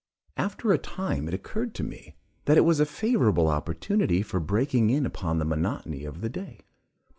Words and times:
After 0.35 0.73
a 0.73 0.79
time 0.79 1.27
it 1.27 1.33
occurred 1.35 1.75
to 1.75 1.83
me, 1.83 2.15
that 2.45 2.57
it 2.57 2.65
was 2.65 2.79
a 2.79 2.87
favorable 2.87 3.47
opportunity 3.47 4.23
for 4.23 4.39
breaking 4.39 4.89
in 4.89 5.05
upon 5.05 5.37
the 5.37 5.45
monotony 5.45 6.05
of 6.05 6.21
the 6.21 6.29
day. 6.29 6.61